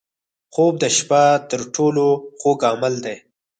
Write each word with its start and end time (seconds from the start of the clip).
خوب 0.53 0.73
د 0.83 0.85
شپه 0.97 1.23
تر 1.49 1.61
ټولو 1.75 2.05
خوږ 2.39 2.59
عمل 2.71 2.93
دی 3.05 3.17